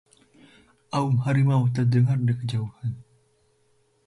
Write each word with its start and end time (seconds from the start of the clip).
aum 0.99 1.13
harimau 1.25 1.63
terdengar 1.77 2.17
dari 2.21 2.35
kejauhan 2.41 2.91